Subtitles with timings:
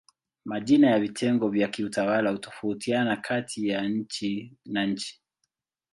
[0.45, 5.21] Majina ya vitengo vya kiutawala hutofautiana kati ya nchi na nchi.